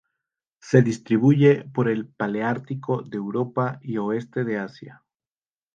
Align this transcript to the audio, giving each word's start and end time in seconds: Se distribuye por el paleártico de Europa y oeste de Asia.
Se 0.59 0.81
distribuye 0.81 1.63
por 1.63 1.87
el 1.87 2.07
paleártico 2.07 3.03
de 3.03 3.17
Europa 3.17 3.77
y 3.83 3.97
oeste 3.99 4.43
de 4.43 4.57
Asia. 4.57 5.03